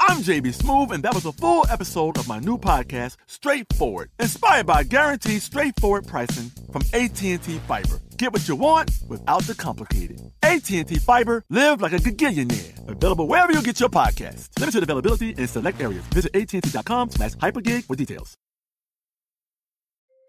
I'm 0.00 0.22
JB 0.22 0.56
Smoove, 0.56 0.92
and 0.92 1.02
that 1.02 1.14
was 1.14 1.26
a 1.26 1.32
full 1.32 1.66
episode 1.68 2.16
of 2.16 2.26
my 2.26 2.38
new 2.38 2.56
podcast, 2.56 3.16
Straightforward, 3.26 4.10
inspired 4.18 4.66
by 4.66 4.82
guaranteed 4.82 5.42
straightforward 5.42 6.06
pricing 6.06 6.50
from 6.72 6.82
AT&T 6.94 7.36
Fiber. 7.36 8.00
Get 8.16 8.32
what 8.32 8.48
you 8.48 8.56
want 8.56 8.90
without 9.08 9.42
the 9.42 9.54
complicated. 9.54 10.22
AT&T 10.42 10.84
Fiber, 11.00 11.44
live 11.50 11.82
like 11.82 11.92
a 11.92 11.96
gigillionaire. 11.96 12.88
Available 12.88 13.28
wherever 13.28 13.52
you 13.52 13.62
get 13.62 13.78
your 13.78 13.90
podcast. 13.90 14.48
Limited 14.58 14.82
availability 14.82 15.30
in 15.30 15.46
select 15.46 15.80
areas. 15.82 16.02
Visit 16.14 16.34
AT&T.com 16.34 17.10
slash 17.10 17.32
hypergig 17.32 17.84
for 17.84 17.94
details. 17.94 18.34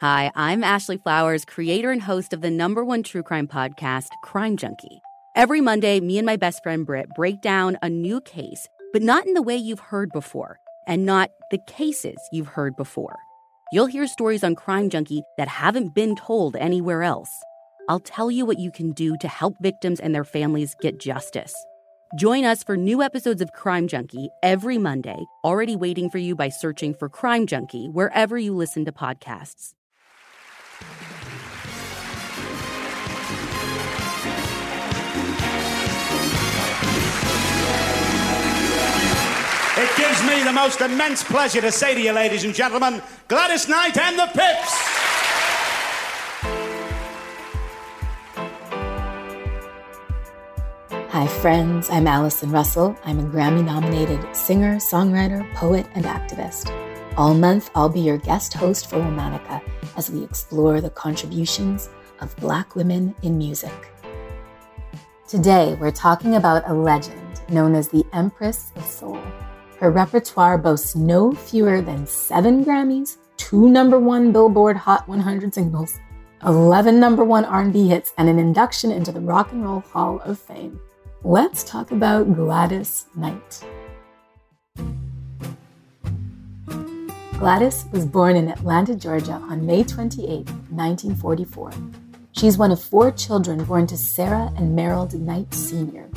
Hi, 0.01 0.31
I'm 0.35 0.63
Ashley 0.65 0.97
Flowers, 0.97 1.45
creator 1.45 1.91
and 1.91 2.01
host 2.01 2.33
of 2.33 2.41
the 2.41 2.51
number 2.51 2.83
one 2.83 3.03
true 3.03 3.23
crime 3.23 3.47
podcast, 3.47 4.09
Crime 4.23 4.57
Junkie. 4.57 5.01
Every 5.35 5.61
Monday, 5.61 6.01
me 6.01 6.17
and 6.17 6.25
my 6.25 6.35
best 6.35 6.61
friend 6.61 6.85
Britt 6.85 7.07
break 7.15 7.41
down 7.41 7.77
a 7.81 7.89
new 7.89 8.19
case– 8.19 8.67
but 8.93 9.01
not 9.01 9.25
in 9.25 9.33
the 9.33 9.41
way 9.41 9.55
you've 9.55 9.79
heard 9.79 10.09
before, 10.11 10.57
and 10.87 11.05
not 11.05 11.29
the 11.49 11.59
cases 11.67 12.17
you've 12.31 12.47
heard 12.47 12.75
before. 12.75 13.17
You'll 13.73 13.85
hear 13.85 14.07
stories 14.07 14.43
on 14.43 14.55
Crime 14.55 14.89
Junkie 14.89 15.23
that 15.37 15.47
haven't 15.47 15.95
been 15.95 16.15
told 16.15 16.55
anywhere 16.55 17.03
else. 17.03 17.29
I'll 17.87 17.99
tell 17.99 18.29
you 18.29 18.45
what 18.45 18.59
you 18.59 18.71
can 18.71 18.91
do 18.91 19.17
to 19.17 19.27
help 19.27 19.55
victims 19.61 19.99
and 19.99 20.13
their 20.13 20.23
families 20.23 20.75
get 20.81 20.99
justice. 20.99 21.53
Join 22.17 22.43
us 22.43 22.63
for 22.63 22.75
new 22.75 23.01
episodes 23.01 23.41
of 23.41 23.53
Crime 23.53 23.87
Junkie 23.87 24.29
every 24.43 24.77
Monday, 24.77 25.17
already 25.45 25.77
waiting 25.77 26.09
for 26.09 26.17
you 26.17 26.35
by 26.35 26.49
searching 26.49 26.93
for 26.93 27.07
Crime 27.07 27.47
Junkie 27.47 27.87
wherever 27.87 28.37
you 28.37 28.53
listen 28.53 28.83
to 28.85 28.91
podcasts. 28.91 29.73
Gives 40.21 40.35
me 40.35 40.43
the 40.43 40.51
most 40.51 40.81
immense 40.81 41.23
pleasure 41.23 41.61
to 41.61 41.71
say 41.71 41.93
to 41.93 42.01
you, 42.01 42.11
ladies 42.11 42.43
and 42.43 42.53
gentlemen, 42.53 43.01
Gladys 43.27 43.67
Knight 43.67 43.97
and 43.97 44.19
the 44.19 44.27
Pips. 44.27 44.71
Hi, 51.09 51.27
friends. 51.27 51.89
I'm 51.89 52.07
Allison 52.07 52.51
Russell. 52.51 52.97
I'm 53.05 53.19
a 53.19 53.23
Grammy 53.23 53.63
nominated 53.63 54.35
singer, 54.35 54.77
songwriter, 54.77 55.51
poet, 55.53 55.87
and 55.93 56.05
activist. 56.05 56.71
All 57.17 57.33
month, 57.33 57.69
I'll 57.75 57.89
be 57.89 57.99
your 57.99 58.17
guest 58.17 58.53
host 58.53 58.89
for 58.89 58.97
Womanica 58.97 59.61
as 59.97 60.09
we 60.09 60.23
explore 60.23 60.81
the 60.81 60.89
contributions 60.89 61.89
of 62.21 62.35
Black 62.37 62.75
women 62.75 63.13
in 63.23 63.37
music. 63.37 63.91
Today, 65.27 65.75
we're 65.79 65.91
talking 65.91 66.35
about 66.35 66.69
a 66.69 66.73
legend 66.73 67.41
known 67.49 67.75
as 67.75 67.89
the 67.89 68.05
Empress 68.13 68.71
of 68.75 68.85
Soul. 68.85 69.19
Her 69.81 69.89
repertoire 69.89 70.59
boasts 70.59 70.95
no 70.95 71.31
fewer 71.31 71.81
than 71.81 72.05
seven 72.05 72.63
Grammys, 72.63 73.17
two 73.37 73.67
number 73.67 73.97
one 73.97 74.31
Billboard 74.31 74.77
Hot 74.77 75.09
100 75.09 75.55
singles, 75.55 75.99
11 76.45 76.99
number 76.99 77.23
one 77.23 77.45
R&B 77.45 77.87
hits, 77.87 78.13
and 78.19 78.29
an 78.29 78.37
induction 78.37 78.91
into 78.91 79.11
the 79.11 79.19
Rock 79.19 79.51
and 79.51 79.63
Roll 79.63 79.79
Hall 79.79 80.21
of 80.23 80.37
Fame. 80.37 80.79
Let's 81.23 81.63
talk 81.63 81.89
about 81.89 82.31
Gladys 82.35 83.07
Knight. 83.15 83.65
Gladys 87.39 87.85
was 87.91 88.05
born 88.05 88.35
in 88.35 88.49
Atlanta, 88.49 88.95
Georgia 88.95 89.41
on 89.49 89.65
May 89.65 89.83
28, 89.83 90.47
1944. 90.69 91.71
She's 92.33 92.55
one 92.55 92.71
of 92.71 92.79
four 92.79 93.09
children 93.09 93.63
born 93.63 93.87
to 93.87 93.97
Sarah 93.97 94.53
and 94.57 94.75
Merrill 94.75 95.09
Knight 95.11 95.51
Sr. 95.51 96.07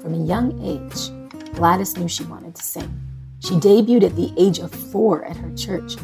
From 0.00 0.14
a 0.14 0.24
young 0.24 0.56
age, 0.62 1.10
Gladys 1.54 1.96
knew 1.96 2.08
she 2.08 2.24
wanted 2.24 2.54
to 2.54 2.62
sing. 2.62 3.00
She 3.40 3.54
debuted 3.54 4.04
at 4.04 4.16
the 4.16 4.32
age 4.36 4.58
of 4.58 4.70
four 4.70 5.24
at 5.24 5.36
her 5.36 5.54
church, 5.54 5.96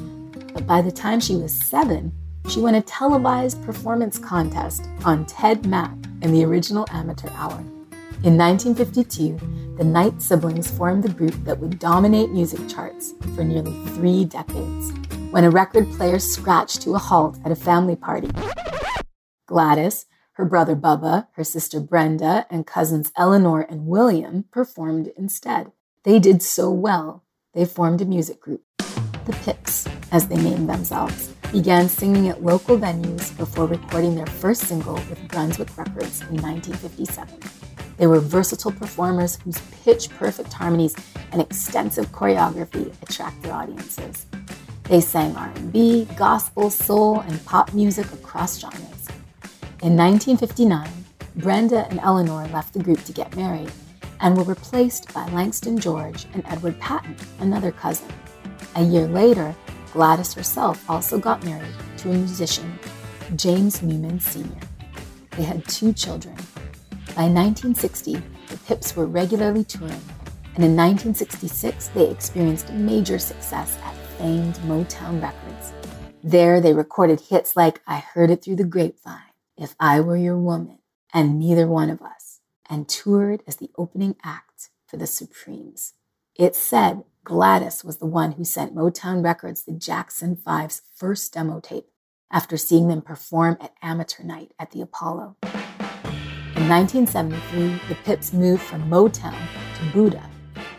but 0.53 0.67
by 0.67 0.83
the 0.83 0.93
time 0.93 1.21
she 1.21 1.37
was 1.37 1.55
seven, 1.55 2.13
she 2.49 2.61
won 2.61 2.77
a 2.77 2.83
televised 2.83 3.63
performance 3.65 4.19
contest 4.19 4.89
on 5.05 5.27
Ted 5.27 5.67
Mack 5.67 5.93
in 6.23 6.33
the 6.33 6.45
original 6.45 6.87
amateur 6.91 7.29
hour. 7.31 7.63
In 8.25 8.39
1952, 8.39 9.77
the 9.77 9.85
Knight 9.85 10.23
siblings 10.23 10.71
formed 10.71 11.03
the 11.03 11.13
group 11.13 11.35
that 11.45 11.59
would 11.59 11.79
dominate 11.79 12.31
music 12.31 12.67
charts 12.69 13.13
for 13.35 13.45
nearly 13.45 13.73
three 13.89 14.25
decades. 14.25 14.93
When 15.31 15.45
a 15.45 15.51
record 15.51 15.91
player 15.93 16.19
scratched 16.19 16.81
to 16.83 16.95
a 16.95 16.99
halt 16.99 17.39
at 17.45 17.53
a 17.53 17.57
family 17.57 17.97
party, 17.97 18.31
Gladys, 19.47 20.07
her 20.37 20.45
brother 20.45 20.77
Bubba, 20.77 21.29
her 21.33 21.45
sister 21.45 21.81
Brenda, 21.81 22.47
and 22.51 22.67
cousins 22.67 23.11
Eleanor 23.17 23.63
and 23.63 23.87
William 23.87 24.45
performed 24.51 25.11
instead. 25.17 25.73
They 26.03 26.19
did 26.19 26.43
so 26.43 26.71
well, 26.71 27.25
they 27.55 27.65
formed 27.65 28.03
a 28.03 28.05
music 28.05 28.39
group. 28.39 28.63
The 28.77 29.37
Pips, 29.43 29.89
as 30.13 30.29
they 30.29 30.37
named 30.37 30.69
themselves, 30.69 31.33
began 31.53 31.89
singing 31.89 32.29
at 32.29 32.43
local 32.43 32.77
venues 32.77 33.35
before 33.39 33.65
recording 33.67 34.15
their 34.15 34.27
first 34.27 34.63
single 34.63 34.95
with 34.95 35.27
Brunswick 35.29 35.75
Records 35.79 36.21
in 36.29 36.37
1957. 36.37 37.41
They 37.97 38.07
were 38.07 38.21
versatile 38.21 38.73
performers 38.73 39.39
whose 39.43 39.59
pitch 39.85 40.11
perfect 40.11 40.53
harmonies 40.53 40.95
and 41.33 41.41
extensive 41.41 42.13
choreography 42.13 42.93
attract 43.01 43.43
their 43.43 43.55
audiences. 43.55 44.27
They 44.85 45.01
sang 45.01 45.35
R&B, 45.35 46.09
gospel, 46.15 46.69
soul, 46.69 47.21
and 47.21 47.43
pop 47.47 47.73
music 47.73 48.13
across 48.13 48.61
genres. 48.61 48.96
In 49.83 49.95
1959, 49.95 50.89
Brenda 51.37 51.87
and 51.91 52.01
Eleanor 52.01 52.49
left 52.49 52.73
the 52.73 52.83
group 52.83 53.05
to 53.05 53.13
get 53.13 53.37
married 53.37 53.71
and 54.21 54.35
were 54.35 54.43
replaced 54.43 55.13
by 55.13 55.29
Langston 55.29 55.79
George 55.79 56.25
and 56.33 56.43
Edward 56.47 56.81
Patton, 56.81 57.15
another 57.41 57.73
cousin. 57.73 58.09
A 58.77 58.83
year 58.83 59.07
later, 59.07 59.55
Gladys 59.93 60.33
herself 60.33 60.89
also 60.89 61.19
got 61.19 61.45
married 61.45 61.75
to 61.99 62.11
a 62.11 62.15
musician, 62.15 62.79
James 63.37 63.83
Newman 63.83 64.19
Sr. 64.19 64.59
They 65.33 65.43
had 65.43 65.69
two 65.69 65.93
children. 65.93 66.37
By 67.15 67.29
1960, 67.29 68.15
the 68.49 68.57
Pips 68.67 68.97
were 68.97 69.05
regularly 69.05 69.63
touring, 69.63 70.03
and 70.55 70.65
in 70.65 70.75
1966, 70.75 71.89
they 71.89 72.09
experienced 72.11 72.73
major 72.73 73.19
success 73.19 73.77
at 73.85 73.95
famed 74.17 74.55
Motown 74.61 75.23
Records. 75.23 75.75
There, 76.25 76.63
they 76.63 76.73
recorded 76.73 77.21
hits 77.21 77.57
like 77.57 77.83
I 77.87 77.99
Heard 77.99 78.31
It 78.31 78.43
Through 78.43 78.57
the 78.57 78.65
Grapevine 78.65 79.26
if 79.57 79.75
I 79.81 80.01
Were 80.01 80.17
Your 80.17 80.39
Woman, 80.39 80.79
and 81.13 81.39
Neither 81.39 81.67
One 81.67 81.91
of 81.91 82.03
Us, 82.03 82.41
and 82.69 82.89
toured 82.89 83.43
as 83.47 83.57
the 83.57 83.71
opening 83.79 84.17
act 84.23 84.71
for 84.87 84.97
the 84.97 85.07
Supremes. 85.07 85.95
It 86.35 86.55
said 86.55 87.05
Gladys 87.25 87.83
was 87.83 87.97
the 87.97 88.07
one 88.07 88.33
who 88.33 88.45
sent 88.45 88.75
Motown 88.75 89.25
Records 89.25 89.65
the 89.65 89.73
Jackson 89.73 90.37
Five's 90.37 90.83
first 90.95 91.33
demo 91.33 91.61
tape 91.61 91.87
after 92.31 92.57
seeing 92.57 92.89
them 92.89 93.03
perform 93.03 93.57
at 93.61 93.75
amateur 93.83 94.23
night 94.23 94.53
at 94.59 94.71
the 94.71 94.81
Apollo. 94.81 95.37
In 95.43 96.69
1973, 96.69 97.81
the 97.89 97.95
Pips 98.05 98.33
moved 98.33 98.63
from 98.63 98.89
Motown 98.89 99.37
to 99.77 99.83
Buddah. 99.93 100.29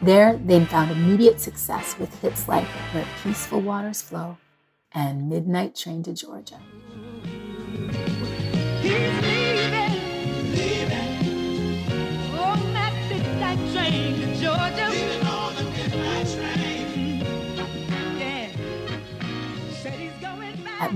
There, 0.02 0.38
they'd 0.38 0.68
found 0.68 0.92
immediate 0.92 1.40
success 1.42 1.98
with 1.98 2.14
hits 2.22 2.48
like 2.48 2.68
Where 2.94 3.06
Peaceful 3.24 3.62
Waters 3.62 4.02
Flow 4.02 4.38
and 4.92 5.30
Midnight 5.30 5.76
Train 5.76 6.04
to 6.04 6.14
Georgia. 6.14 6.60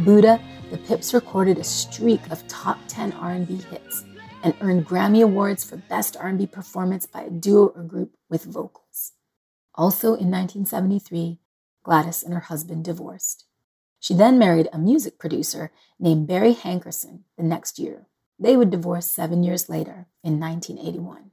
At 0.02 0.08
Buddah, 0.08 0.42
the 0.72 0.80
Pips 0.80 1.14
recorded 1.14 1.60
a 1.60 1.64
streak 1.64 2.22
of 2.32 2.48
top 2.48 2.80
10 2.88 3.14
R&B 3.14 3.58
hits 3.70 4.04
and 4.42 4.56
earned 4.60 4.88
Grammy 4.88 5.22
Awards 5.22 5.64
for 5.64 5.78
Best 5.78 6.18
R&B 6.18 6.48
Performance 6.48 7.06
by 7.06 7.22
a 7.22 7.30
Duo 7.30 7.68
or 7.68 7.84
Group 7.84 8.18
with 8.28 8.44
vocals. 8.44 9.12
Also 9.76 10.16
in 10.16 10.32
1973, 10.32 11.38
Gladys 11.84 12.24
and 12.24 12.34
her 12.34 12.40
husband 12.40 12.84
divorced. 12.84 13.46
She 14.00 14.16
then 14.16 14.40
married 14.40 14.70
a 14.74 14.80
music 14.80 15.20
producer 15.20 15.72
named 16.00 16.28
Barry 16.28 16.56
Hankerson 16.56 17.20
the 17.38 17.44
next 17.44 17.78
year. 17.78 18.08
They 18.40 18.58
would 18.58 18.72
divorce 18.72 19.06
seven 19.06 19.44
years 19.44 19.70
later 19.70 20.08
in 20.24 20.40
1981. 20.40 21.30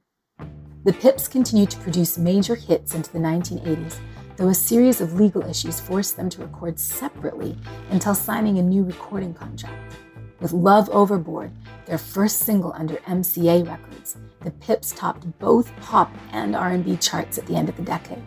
The 0.85 0.93
Pips 0.93 1.27
continued 1.27 1.71
to 1.71 1.79
produce 1.79 2.19
major 2.19 2.53
hits 2.53 2.93
into 2.93 3.11
the 3.11 3.17
1980s, 3.17 3.97
though 4.39 4.47
a 4.47 4.55
series 4.55 5.01
of 5.01 5.19
legal 5.19 5.43
issues 5.43 5.81
forced 5.81 6.15
them 6.15 6.29
to 6.29 6.41
record 6.41 6.79
separately 6.79 7.57
until 7.89 8.15
signing 8.15 8.57
a 8.57 8.63
new 8.63 8.83
recording 8.83 9.33
contract. 9.33 9.97
With 10.39 10.53
Love 10.53 10.89
Overboard, 10.91 11.51
their 11.85 11.97
first 11.97 12.39
single 12.39 12.71
under 12.71 12.95
MCA 12.99 13.67
Records, 13.67 14.15
the 14.39 14.51
Pips 14.51 14.93
topped 14.93 15.27
both 15.39 15.75
pop 15.81 16.09
and 16.31 16.55
R&B 16.55 16.95
charts 16.97 17.37
at 17.37 17.47
the 17.47 17.55
end 17.57 17.67
of 17.67 17.75
the 17.75 17.83
decade. 17.83 18.23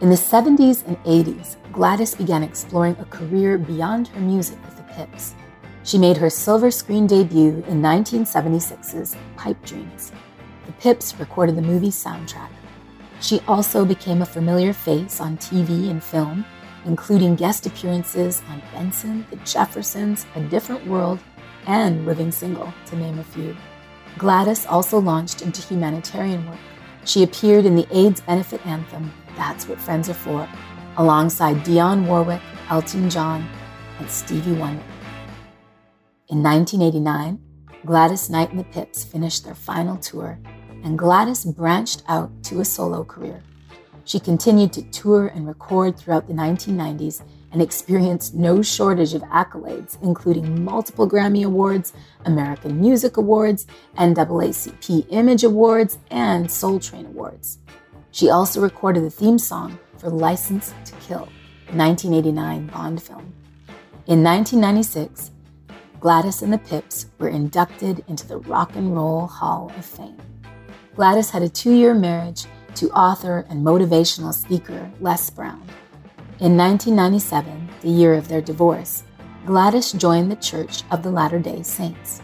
In 0.00 0.10
the 0.10 0.16
70s 0.16 0.84
and 0.84 0.96
80s, 1.04 1.54
Gladys 1.70 2.16
began 2.16 2.42
exploring 2.42 2.96
a 2.98 3.04
career 3.04 3.56
beyond 3.56 4.08
her 4.08 4.20
music 4.20 4.60
with 4.64 4.76
the 4.76 4.94
Pips. 4.94 5.36
She 5.84 5.96
made 5.96 6.16
her 6.16 6.28
silver 6.28 6.72
screen 6.72 7.06
debut 7.06 7.62
in 7.68 7.80
1976's 7.80 9.16
Pipe 9.36 9.64
Dreams. 9.64 10.10
The 10.66 10.72
Pips 10.72 11.14
recorded 11.20 11.54
the 11.54 11.62
movie's 11.62 12.02
soundtrack. 12.02 12.50
She 13.22 13.40
also 13.46 13.84
became 13.84 14.20
a 14.20 14.26
familiar 14.26 14.72
face 14.72 15.20
on 15.20 15.36
TV 15.36 15.88
and 15.90 16.02
film, 16.02 16.44
including 16.84 17.36
guest 17.36 17.66
appearances 17.66 18.42
on 18.48 18.60
Benson, 18.72 19.24
The 19.30 19.36
Jeffersons, 19.36 20.26
A 20.34 20.40
Different 20.40 20.84
World, 20.88 21.20
and 21.68 22.04
Living 22.04 22.32
Single, 22.32 22.74
to 22.86 22.96
name 22.96 23.20
a 23.20 23.24
few. 23.24 23.56
Gladys 24.18 24.66
also 24.66 24.98
launched 24.98 25.40
into 25.40 25.62
humanitarian 25.62 26.44
work. 26.50 26.58
She 27.04 27.22
appeared 27.22 27.64
in 27.64 27.76
the 27.76 27.86
AIDS 27.96 28.20
benefit 28.20 28.66
anthem, 28.66 29.12
That's 29.36 29.68
What 29.68 29.80
Friends 29.80 30.08
Are 30.08 30.14
For, 30.14 30.48
alongside 30.96 31.64
Dionne 31.64 32.08
Warwick, 32.08 32.42
Elton 32.70 33.08
John, 33.08 33.48
and 34.00 34.10
Stevie 34.10 34.52
Wonder. 34.52 34.82
In 36.28 36.42
1989, 36.42 37.38
Gladys 37.86 38.28
Knight 38.30 38.50
and 38.50 38.58
the 38.58 38.64
Pips 38.64 39.04
finished 39.04 39.44
their 39.44 39.54
final 39.54 39.96
tour, 39.96 40.40
and 40.82 40.98
Gladys 40.98 41.44
branched 41.44 42.02
out 42.08 42.30
to 42.44 42.60
a 42.60 42.64
solo 42.64 43.04
career. 43.04 43.42
She 44.04 44.18
continued 44.18 44.72
to 44.72 44.82
tour 44.90 45.28
and 45.28 45.46
record 45.46 45.96
throughout 45.96 46.26
the 46.26 46.34
1990s 46.34 47.22
and 47.52 47.62
experienced 47.62 48.34
no 48.34 48.62
shortage 48.62 49.14
of 49.14 49.22
accolades, 49.22 49.96
including 50.02 50.64
multiple 50.64 51.08
Grammy 51.08 51.44
Awards, 51.44 51.92
American 52.24 52.80
Music 52.80 53.16
Awards, 53.16 53.66
NAACP 53.96 55.06
Image 55.10 55.44
Awards, 55.44 55.98
and 56.10 56.50
Soul 56.50 56.80
Train 56.80 57.06
Awards. 57.06 57.58
She 58.10 58.30
also 58.30 58.60
recorded 58.60 59.04
the 59.04 59.10
theme 59.10 59.38
song 59.38 59.78
for 59.98 60.08
License 60.10 60.74
to 60.84 60.92
Kill, 60.96 61.28
the 61.66 61.76
1989 61.76 62.66
Bond 62.68 63.02
film. 63.02 63.34
In 64.06 64.22
1996, 64.24 65.30
Gladys 66.00 66.42
and 66.42 66.52
the 66.52 66.58
Pips 66.58 67.06
were 67.18 67.28
inducted 67.28 68.04
into 68.08 68.26
the 68.26 68.38
Rock 68.38 68.74
and 68.74 68.96
Roll 68.96 69.26
Hall 69.26 69.70
of 69.76 69.84
Fame. 69.84 70.16
Gladys 70.94 71.30
had 71.30 71.42
a 71.42 71.48
two 71.48 71.72
year 71.72 71.94
marriage 71.94 72.44
to 72.74 72.90
author 72.90 73.46
and 73.48 73.64
motivational 73.64 74.34
speaker 74.34 74.90
Les 75.00 75.30
Brown. 75.30 75.62
In 76.40 76.56
1997, 76.56 77.70
the 77.80 77.88
year 77.88 78.14
of 78.14 78.28
their 78.28 78.42
divorce, 78.42 79.04
Gladys 79.46 79.92
joined 79.92 80.30
the 80.30 80.36
Church 80.36 80.82
of 80.90 81.02
the 81.02 81.10
Latter 81.10 81.38
day 81.38 81.62
Saints. 81.62 82.20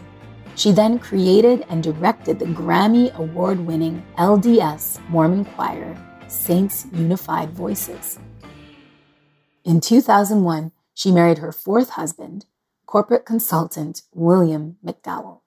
She 0.55 0.71
then 0.71 0.99
created 0.99 1.65
and 1.69 1.81
directed 1.81 2.37
the 2.37 2.45
Grammy 2.45 3.11
Award 3.15 3.59
winning 3.59 4.05
LDS 4.17 4.99
Mormon 5.09 5.45
choir, 5.45 5.97
Saints 6.27 6.85
Unified 6.93 7.51
Voices. 7.51 8.19
In 9.63 9.81
2001, 9.81 10.71
she 10.93 11.11
married 11.11 11.39
her 11.39 11.51
fourth 11.51 11.91
husband, 11.91 12.45
corporate 12.85 13.25
consultant 13.25 14.03
William 14.13 14.77
McDowell. 14.85 15.39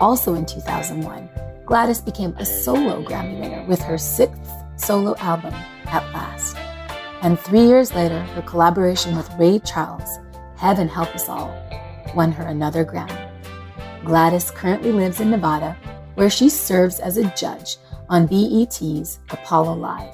Also 0.00 0.34
in 0.34 0.46
2001, 0.46 1.28
Gladys 1.70 2.00
became 2.00 2.34
a 2.36 2.44
solo 2.44 3.00
Grammy 3.00 3.38
winner 3.38 3.64
with 3.68 3.80
her 3.82 3.96
sixth 3.96 4.50
solo 4.74 5.14
album, 5.18 5.54
At 5.84 6.02
Last. 6.12 6.56
And 7.22 7.38
three 7.38 7.64
years 7.64 7.94
later, 7.94 8.18
her 8.18 8.42
collaboration 8.42 9.16
with 9.16 9.32
Ray 9.38 9.60
Charles, 9.60 10.18
Heaven 10.56 10.88
Help 10.88 11.14
Us 11.14 11.28
All, 11.28 11.54
won 12.16 12.32
her 12.32 12.42
another 12.42 12.84
Grammy. 12.84 13.30
Gladys 14.04 14.50
currently 14.50 14.90
lives 14.90 15.20
in 15.20 15.30
Nevada, 15.30 15.76
where 16.16 16.28
she 16.28 16.48
serves 16.48 16.98
as 16.98 17.16
a 17.16 17.32
judge 17.36 17.76
on 18.08 18.26
BET's 18.26 19.20
Apollo 19.30 19.74
Live. 19.76 20.12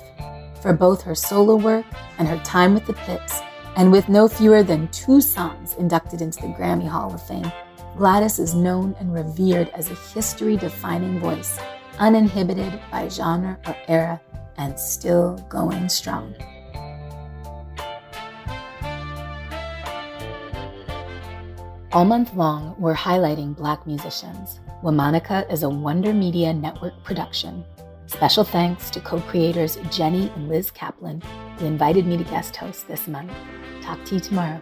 For 0.60 0.74
both 0.74 1.00
her 1.04 1.14
solo 1.14 1.56
work 1.56 1.86
and 2.18 2.28
her 2.28 2.38
time 2.44 2.74
with 2.74 2.84
the 2.84 2.92
Pips, 2.92 3.40
and 3.76 3.92
with 3.92 4.08
no 4.08 4.26
fewer 4.26 4.62
than 4.62 4.88
two 4.88 5.20
songs 5.20 5.74
inducted 5.74 6.22
into 6.22 6.40
the 6.40 6.48
Grammy 6.48 6.88
Hall 6.88 7.12
of 7.12 7.22
Fame, 7.26 7.52
Gladys 7.96 8.38
is 8.38 8.54
known 8.54 8.96
and 8.98 9.12
revered 9.12 9.68
as 9.70 9.90
a 9.90 9.94
history 10.14 10.56
defining 10.56 11.20
voice, 11.20 11.58
uninhibited 11.98 12.80
by 12.90 13.08
genre 13.08 13.58
or 13.66 13.76
era, 13.86 14.20
and 14.56 14.78
still 14.78 15.36
going 15.50 15.88
strong. 15.90 16.34
All 21.92 22.04
month 22.04 22.34
long, 22.34 22.74
we're 22.78 22.94
highlighting 22.94 23.56
Black 23.56 23.86
musicians. 23.86 24.60
Womanica 24.82 25.50
is 25.50 25.62
a 25.62 25.68
Wonder 25.68 26.12
Media 26.12 26.52
Network 26.52 27.02
production. 27.04 27.64
Special 28.06 28.44
thanks 28.44 28.90
to 28.90 29.00
co 29.00 29.20
creators 29.22 29.76
Jenny 29.90 30.30
and 30.36 30.48
Liz 30.48 30.70
Kaplan, 30.70 31.22
who 31.58 31.66
invited 31.66 32.06
me 32.06 32.16
to 32.16 32.24
guest 32.24 32.56
host 32.56 32.88
this 32.88 33.08
month. 33.08 33.32
Talk 33.82 34.04
to 34.06 34.14
you 34.14 34.20
tomorrow. 34.20 34.60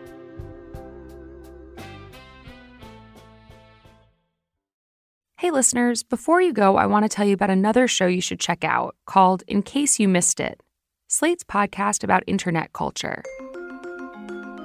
Hey, 5.38 5.50
listeners, 5.50 6.02
before 6.02 6.40
you 6.40 6.54
go, 6.54 6.76
I 6.76 6.86
want 6.86 7.04
to 7.04 7.08
tell 7.08 7.26
you 7.26 7.34
about 7.34 7.50
another 7.50 7.86
show 7.86 8.06
you 8.06 8.22
should 8.22 8.40
check 8.40 8.64
out 8.64 8.96
called 9.04 9.42
In 9.46 9.62
Case 9.62 10.00
You 10.00 10.08
Missed 10.08 10.40
It 10.40 10.62
Slate's 11.06 11.44
podcast 11.44 12.02
about 12.02 12.24
internet 12.26 12.72
culture. 12.72 13.22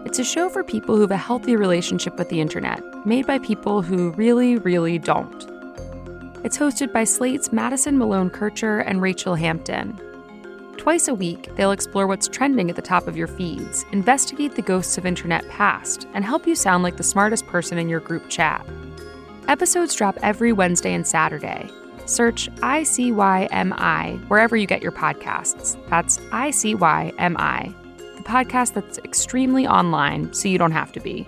It's 0.05 0.19
a 0.19 0.23
show 0.23 0.47
for 0.47 0.63
people 0.63 0.95
who 0.95 1.01
have 1.01 1.11
a 1.11 1.17
healthy 1.17 1.57
relationship 1.57 2.17
with 2.17 2.29
the 2.29 2.39
internet, 2.39 2.81
made 3.05 3.27
by 3.27 3.39
people 3.39 3.81
who 3.81 4.11
really, 4.11 4.55
really 4.55 4.97
don't. 4.97 5.43
It's 6.45 6.57
hosted 6.57 6.93
by 6.93 7.03
Slate's 7.03 7.51
Madison 7.51 7.97
Malone 7.97 8.29
Kircher 8.29 8.79
and 8.79 9.01
Rachel 9.01 9.35
Hampton. 9.35 9.99
Twice 10.79 11.09
a 11.09 11.13
week, 11.13 11.53
they'll 11.57 11.73
explore 11.73 12.07
what's 12.07 12.30
trending 12.30 12.69
at 12.69 12.77
the 12.77 12.81
top 12.81 13.06
of 13.09 13.18
your 13.18 13.27
feeds, 13.27 13.85
investigate 13.92 14.56
the 14.56 14.61
ghosts 14.61 14.97
of 14.97 15.06
internet 15.06 15.47
past, 15.49 16.07
and 16.13 16.23
help 16.23 16.47
you 16.47 16.56
sound 16.56 16.83
like 16.83 16.95
the 16.95 17.04
smartest 17.04 17.45
person 17.47 17.77
in 17.77 17.89
your 17.89 17.99
group 17.99 18.30
chat. 18.30 18.65
Episodes 19.49 19.94
drop 19.94 20.18
every 20.23 20.54
Wednesday 20.54 20.94
and 20.94 21.06
Saturday. 21.06 21.69
Search 22.06 22.49
ICYMI 22.61 24.30
wherever 24.30 24.56
you 24.56 24.65
get 24.65 24.81
your 24.81 24.94
podcasts. 24.94 25.77
That's 25.89 26.18
ICYMI 26.18 27.75
the 28.15 28.23
podcast 28.23 28.73
that's 28.73 28.99
extremely 28.99 29.68
online 29.68 30.31
so 30.33 30.47
you 30.47 30.57
don't 30.57 30.71
have 30.71 30.94
to 30.94 31.01
be. 31.01 31.27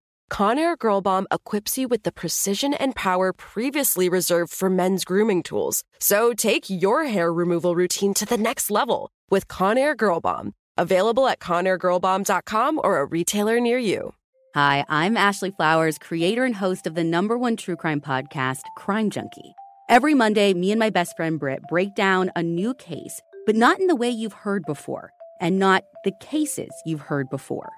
Conair 0.31 0.79
Girl 0.79 1.01
Bomb 1.01 1.27
equips 1.29 1.77
you 1.77 1.89
with 1.89 2.03
the 2.03 2.11
precision 2.11 2.73
and 2.73 2.95
power 2.95 3.33
previously 3.33 4.07
reserved 4.07 4.53
for 4.53 4.69
men's 4.69 5.03
grooming 5.03 5.43
tools. 5.43 5.83
So 5.99 6.33
take 6.33 6.69
your 6.69 7.03
hair 7.03 7.33
removal 7.33 7.75
routine 7.75 8.13
to 8.13 8.25
the 8.25 8.37
next 8.37 8.71
level 8.71 9.11
with 9.29 9.49
Conair 9.49 9.95
Girl 9.95 10.21
Bomb. 10.21 10.53
Available 10.77 11.27
at 11.27 11.41
ConairGirlBomb.com 11.41 12.79
or 12.81 12.99
a 12.99 13.05
retailer 13.05 13.59
near 13.59 13.77
you. 13.77 14.13
Hi, 14.55 14.85
I'm 14.87 15.17
Ashley 15.17 15.51
Flowers, 15.51 15.97
creator 15.97 16.45
and 16.45 16.55
host 16.55 16.87
of 16.87 16.95
the 16.95 17.03
number 17.03 17.37
one 17.37 17.57
true 17.57 17.75
crime 17.75 17.99
podcast, 17.99 18.61
Crime 18.77 19.09
Junkie. 19.09 19.53
Every 19.89 20.13
Monday, 20.13 20.53
me 20.53 20.71
and 20.71 20.79
my 20.79 20.89
best 20.89 21.17
friend 21.17 21.37
Britt 21.39 21.63
break 21.69 21.93
down 21.93 22.31
a 22.37 22.41
new 22.41 22.73
case, 22.73 23.21
but 23.45 23.57
not 23.57 23.81
in 23.81 23.87
the 23.87 23.97
way 23.97 24.09
you've 24.09 24.31
heard 24.31 24.63
before, 24.65 25.11
and 25.41 25.59
not 25.59 25.83
the 26.05 26.13
cases 26.21 26.71
you've 26.85 27.01
heard 27.01 27.29
before. 27.29 27.71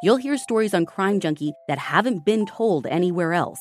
You'll 0.00 0.16
hear 0.16 0.38
stories 0.38 0.74
on 0.74 0.86
Crime 0.86 1.18
Junkie 1.18 1.52
that 1.66 1.78
haven't 1.78 2.24
been 2.24 2.46
told 2.46 2.86
anywhere 2.86 3.32
else. 3.32 3.60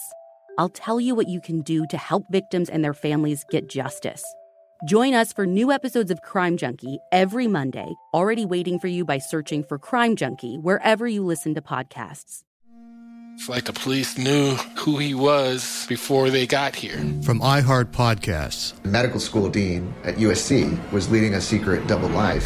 I'll 0.59 0.69
tell 0.69 0.99
you 0.99 1.15
what 1.15 1.27
you 1.27 1.41
can 1.41 1.61
do 1.61 1.87
to 1.87 1.97
help 1.97 2.25
victims 2.29 2.69
and 2.69 2.83
their 2.83 2.93
families 2.93 3.43
get 3.49 3.67
justice. 3.67 4.23
Join 4.85 5.15
us 5.15 5.33
for 5.33 5.47
new 5.47 5.71
episodes 5.71 6.11
of 6.11 6.21
Crime 6.21 6.55
Junkie 6.55 6.99
every 7.11 7.47
Monday, 7.47 7.91
already 8.13 8.45
waiting 8.45 8.77
for 8.77 8.87
you 8.87 9.03
by 9.03 9.17
searching 9.17 9.63
for 9.63 9.79
Crime 9.79 10.15
Junkie 10.15 10.57
wherever 10.57 11.07
you 11.07 11.25
listen 11.25 11.55
to 11.55 11.61
podcasts. 11.61 12.43
It's 13.33 13.49
like 13.49 13.65
the 13.65 13.73
police 13.73 14.17
knew 14.17 14.53
who 14.77 14.97
he 14.97 15.15
was 15.15 15.87
before 15.89 16.29
they 16.29 16.45
got 16.45 16.75
here. 16.75 16.97
From 17.23 17.39
iHeart 17.39 17.85
Podcasts. 17.85 18.79
The 18.83 18.89
medical 18.89 19.19
school 19.19 19.49
dean 19.49 19.91
at 20.03 20.15
USC 20.17 20.91
was 20.91 21.09
leading 21.09 21.33
a 21.33 21.41
secret 21.41 21.87
double 21.87 22.09
life. 22.09 22.45